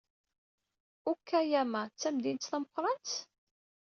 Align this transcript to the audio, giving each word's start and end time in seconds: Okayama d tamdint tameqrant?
Okayama 1.11 1.81
d 1.87 1.93
tamdint 2.01 2.47
tameqrant? 2.51 3.11